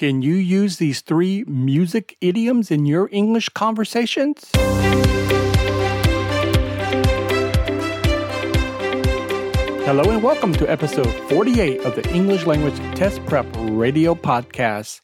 [0.00, 4.48] Can you use these three music idioms in your English conversations?
[9.84, 15.02] Hello and welcome to episode 48 of the English Language Test Prep Radio Podcast,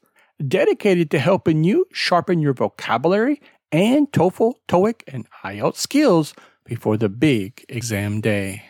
[0.48, 6.32] dedicated to helping you sharpen your vocabulary and TOEFL, TOEIC, and IELTS skills
[6.64, 8.62] before the big exam day.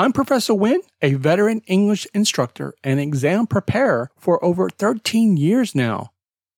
[0.00, 6.12] I'm Professor Wynn, a veteran English instructor and exam preparer for over 13 years now,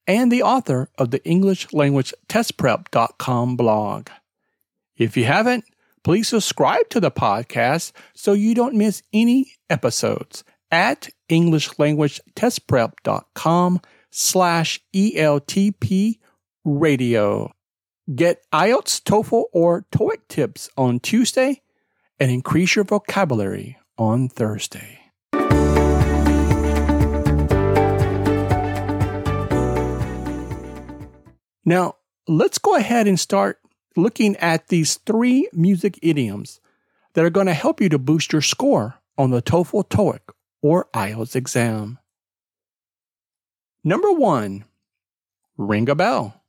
[0.07, 2.15] and the author of the English Language
[3.57, 4.11] blog.
[4.97, 5.65] If you haven't,
[6.05, 13.81] please subscribe to the podcast so you don't miss any episodes at EnglishLanguageTestPrep.com
[14.13, 16.21] slash ELTP
[16.65, 17.53] radio.
[18.15, 21.63] Get IELTS, TOEFL, or TOEIC tips on Tuesday
[22.23, 25.01] and increase your vocabulary on Thursday.
[31.65, 31.97] Now,
[32.29, 33.59] let's go ahead and start
[33.97, 36.61] looking at these three music idioms
[37.15, 40.21] that are going to help you to boost your score on the TOEFL, TOEIC,
[40.63, 41.99] or IELTS exam.
[43.83, 44.65] Number one,
[45.57, 46.41] ring a bell.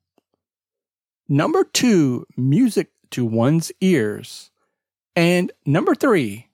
[1.27, 4.52] Number two, music to one's ears.
[5.16, 6.47] And number three,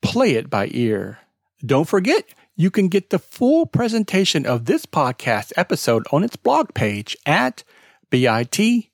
[0.00, 1.18] play it by ear.
[1.64, 2.24] Don't forget,
[2.56, 7.62] you can get the full presentation of this podcast episode on its blog page at
[8.08, 8.86] bit.ly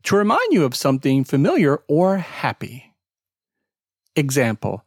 [0.05, 2.95] To remind you of something familiar or happy.
[4.15, 4.85] Example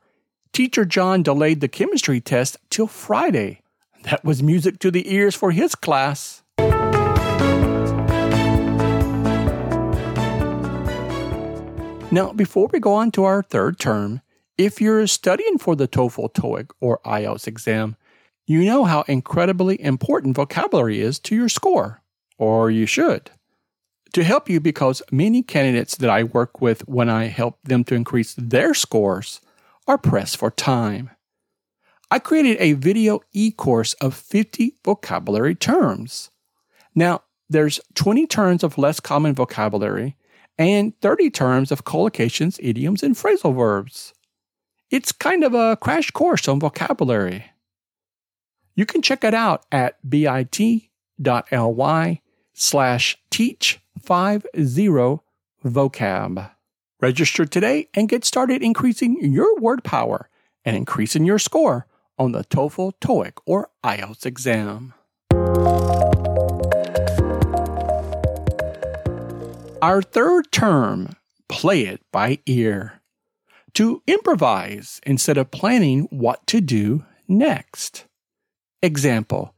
[0.52, 3.62] Teacher John delayed the chemistry test till Friday.
[4.02, 6.42] That was music to the ears for his class.
[12.12, 14.20] Now, before we go on to our third term,
[14.58, 17.94] if you're studying for the TOEFL, TOEIC, or IELTS exam,
[18.48, 22.02] you know how incredibly important vocabulary is to your score,
[22.36, 23.30] or you should.
[24.14, 27.94] To help you, because many candidates that I work with when I help them to
[27.94, 29.40] increase their scores
[29.86, 31.10] are pressed for time.
[32.10, 36.30] I created a video e course of 50 vocabulary terms.
[36.92, 40.16] Now, there's 20 terms of less common vocabulary
[40.60, 44.12] and 30 terms of collocations, idioms, and phrasal verbs.
[44.90, 47.46] It's kind of a crash course on vocabulary.
[48.74, 50.60] You can check it out at bit.ly
[52.52, 55.20] slash teach50
[55.64, 56.50] vocab.
[57.00, 60.28] Register today and get started increasing your word power
[60.66, 61.86] and increasing your score
[62.18, 64.92] on the TOEFL, TOEIC, or IELTS exam.
[69.82, 71.16] Our third term,
[71.48, 73.00] play it by ear.
[73.74, 78.04] To improvise instead of planning what to do next.
[78.82, 79.54] Example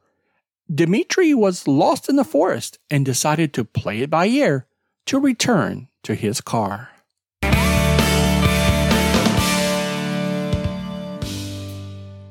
[0.73, 4.69] Dmitri was lost in the forest and decided to play it by ear
[5.07, 6.91] to return to his car.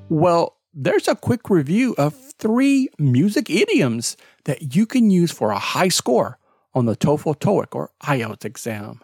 [0.08, 4.16] Well, there's a quick review of three music idioms
[4.46, 6.38] that you can use for a high score
[6.74, 9.02] on the TOEFL, TOEIC, or IELTS exam.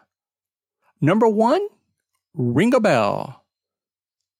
[1.01, 1.65] Number one,
[2.33, 3.43] ring a bell.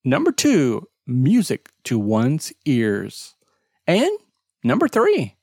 [0.03, 3.35] Number two, music to one's ears.
[3.85, 4.11] And
[4.63, 5.35] number three,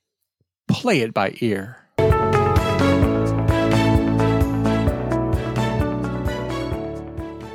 [0.67, 1.77] play it by ear.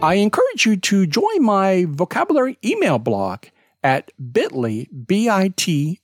[0.02, 3.44] I encourage you to join my vocabulary email blog
[3.82, 5.96] at bit.ly, bit.ly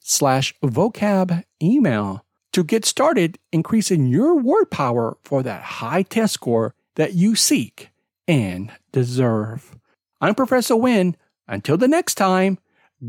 [0.00, 2.24] slash vocab email
[2.54, 7.90] to get started increasing your word power for that high test score that you seek
[8.28, 9.76] and deserve.
[10.20, 11.16] I'm Professor Wynn.
[11.48, 12.58] Until the next time,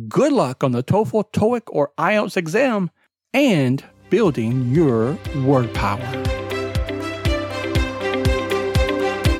[0.08, 2.90] good luck on the TOEFL, TOEIC, or IELTS exam
[3.34, 6.35] and building your word power.